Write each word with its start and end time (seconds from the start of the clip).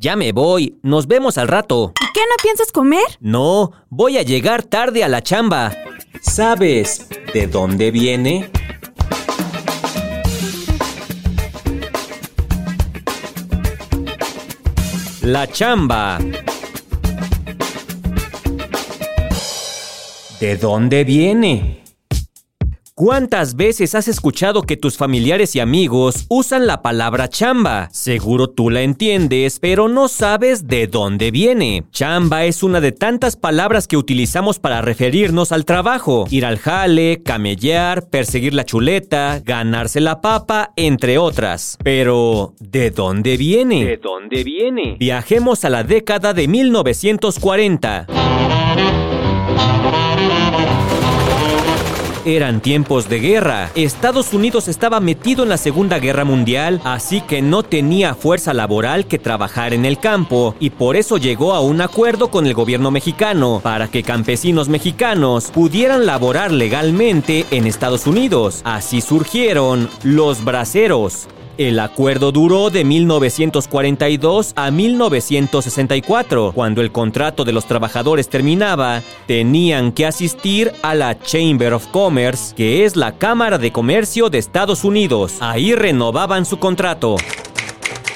Ya 0.00 0.14
me 0.14 0.30
voy. 0.30 0.78
Nos 0.84 1.08
vemos 1.08 1.38
al 1.38 1.48
rato. 1.48 1.92
¿Y 2.00 2.12
qué 2.12 2.20
no 2.20 2.36
piensas 2.40 2.70
comer? 2.70 3.02
No, 3.18 3.72
voy 3.90 4.16
a 4.16 4.22
llegar 4.22 4.62
tarde 4.62 5.02
a 5.02 5.08
la 5.08 5.22
chamba. 5.22 5.76
¿Sabes 6.22 7.08
de 7.34 7.48
dónde 7.48 7.90
viene? 7.90 8.48
La 15.22 15.48
chamba. 15.48 16.20
¿De 20.38 20.56
dónde 20.56 21.02
viene? 21.02 21.82
¿Cuántas 22.98 23.54
veces 23.54 23.94
has 23.94 24.08
escuchado 24.08 24.62
que 24.62 24.76
tus 24.76 24.96
familiares 24.96 25.54
y 25.54 25.60
amigos 25.60 26.26
usan 26.28 26.66
la 26.66 26.82
palabra 26.82 27.28
chamba? 27.28 27.88
Seguro 27.92 28.48
tú 28.48 28.70
la 28.70 28.82
entiendes, 28.82 29.60
pero 29.60 29.86
no 29.86 30.08
sabes 30.08 30.66
de 30.66 30.88
dónde 30.88 31.30
viene. 31.30 31.84
Chamba 31.92 32.44
es 32.44 32.64
una 32.64 32.80
de 32.80 32.90
tantas 32.90 33.36
palabras 33.36 33.86
que 33.86 33.96
utilizamos 33.96 34.58
para 34.58 34.82
referirnos 34.82 35.52
al 35.52 35.64
trabajo. 35.64 36.24
Ir 36.28 36.44
al 36.44 36.58
jale, 36.58 37.22
camellar, 37.22 38.08
perseguir 38.08 38.52
la 38.52 38.64
chuleta, 38.64 39.42
ganarse 39.44 40.00
la 40.00 40.20
papa, 40.20 40.72
entre 40.74 41.18
otras. 41.18 41.78
Pero, 41.84 42.54
¿de 42.58 42.90
dónde 42.90 43.36
viene? 43.36 43.84
¿De 43.84 43.98
dónde 43.98 44.42
viene? 44.42 44.96
Viajemos 44.98 45.64
a 45.64 45.70
la 45.70 45.84
década 45.84 46.34
de 46.34 46.48
1940. 46.48 48.67
Eran 52.24 52.60
tiempos 52.60 53.08
de 53.08 53.20
guerra. 53.20 53.70
Estados 53.74 54.32
Unidos 54.32 54.68
estaba 54.68 55.00
metido 55.00 55.44
en 55.44 55.48
la 55.48 55.56
Segunda 55.56 55.98
Guerra 55.98 56.24
Mundial, 56.24 56.80
así 56.84 57.20
que 57.20 57.42
no 57.42 57.62
tenía 57.62 58.14
fuerza 58.14 58.52
laboral 58.52 59.06
que 59.06 59.18
trabajar 59.18 59.72
en 59.72 59.84
el 59.84 59.98
campo, 59.98 60.54
y 60.60 60.70
por 60.70 60.96
eso 60.96 61.16
llegó 61.16 61.54
a 61.54 61.60
un 61.60 61.80
acuerdo 61.80 62.30
con 62.30 62.46
el 62.46 62.54
gobierno 62.54 62.90
mexicano 62.90 63.60
para 63.62 63.88
que 63.88 64.02
campesinos 64.02 64.68
mexicanos 64.68 65.50
pudieran 65.52 66.06
laborar 66.06 66.52
legalmente 66.52 67.46
en 67.50 67.66
Estados 67.66 68.06
Unidos. 68.06 68.62
Así 68.64 69.00
surgieron 69.00 69.88
los 70.02 70.44
braceros. 70.44 71.28
El 71.58 71.80
acuerdo 71.80 72.30
duró 72.30 72.70
de 72.70 72.84
1942 72.84 74.52
a 74.54 74.70
1964. 74.70 76.52
Cuando 76.54 76.80
el 76.80 76.92
contrato 76.92 77.44
de 77.44 77.50
los 77.50 77.66
trabajadores 77.66 78.28
terminaba, 78.28 79.02
tenían 79.26 79.90
que 79.90 80.06
asistir 80.06 80.70
a 80.82 80.94
la 80.94 81.18
Chamber 81.18 81.74
of 81.74 81.88
Commerce, 81.88 82.54
que 82.54 82.84
es 82.84 82.94
la 82.94 83.18
Cámara 83.18 83.58
de 83.58 83.72
Comercio 83.72 84.30
de 84.30 84.38
Estados 84.38 84.84
Unidos. 84.84 85.38
Ahí 85.40 85.74
renovaban 85.74 86.46
su 86.46 86.60
contrato. 86.60 87.16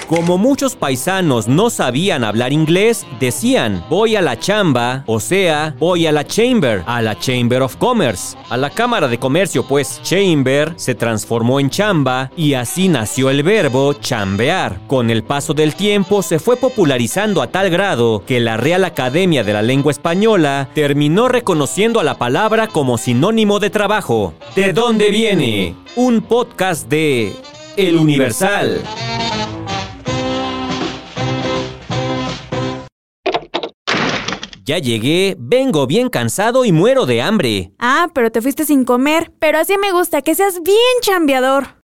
Como 0.08 0.36
muchos 0.36 0.76
paisanos 0.76 1.48
no 1.48 1.70
sabían 1.70 2.22
hablar 2.22 2.52
inglés, 2.52 3.06
decían, 3.18 3.84
voy 3.88 4.16
a 4.16 4.20
la 4.20 4.38
chamba, 4.38 5.04
o 5.06 5.20
sea, 5.20 5.74
voy 5.78 6.06
a 6.06 6.12
la 6.12 6.26
chamber, 6.26 6.82
a 6.86 7.00
la 7.00 7.18
Chamber 7.18 7.62
of 7.62 7.76
Commerce, 7.76 8.36
a 8.50 8.56
la 8.56 8.68
Cámara 8.68 9.08
de 9.08 9.18
Comercio, 9.18 9.64
pues 9.66 10.00
chamber 10.02 10.74
se 10.76 10.94
transformó 10.94 11.60
en 11.60 11.70
chamba 11.70 12.30
y 12.36 12.54
así 12.54 12.88
nació 12.88 13.30
el 13.30 13.42
verbo 13.42 13.94
chambear. 13.94 14.80
Con 14.86 15.08
el 15.08 15.22
paso 15.22 15.54
del 15.54 15.74
tiempo 15.74 16.22
se 16.22 16.38
fue 16.38 16.56
popularizando 16.56 17.40
a 17.40 17.46
tal 17.46 17.70
grado 17.70 18.22
que 18.26 18.40
la 18.40 18.56
Real 18.58 18.84
Academia 18.84 19.44
de 19.44 19.52
la 19.54 19.62
Lengua 19.62 19.92
Española 19.92 20.68
terminó 20.74 21.28
reconociendo 21.28 22.00
a 22.00 22.04
la 22.04 22.18
palabra 22.18 22.66
como 22.66 22.98
sinónimo 22.98 23.60
de 23.60 23.70
trabajo. 23.70 24.34
¿De 24.54 24.72
dónde 24.74 25.10
viene? 25.10 25.74
Un 25.96 26.20
podcast 26.20 26.88
de 26.88 27.32
El 27.76 27.96
Universal. 27.96 28.82
Ya 34.64 34.78
llegué, 34.78 35.34
vengo 35.40 35.88
bien 35.88 36.08
cansado 36.08 36.64
y 36.64 36.70
muero 36.70 37.04
de 37.04 37.20
hambre. 37.20 37.72
Ah, 37.80 38.08
pero 38.14 38.30
te 38.30 38.40
fuiste 38.40 38.64
sin 38.64 38.84
comer. 38.84 39.32
Pero 39.40 39.58
así 39.58 39.76
me 39.76 39.90
gusta, 39.90 40.22
que 40.22 40.36
seas 40.36 40.62
bien 40.62 40.76
chambeador. 41.00 41.81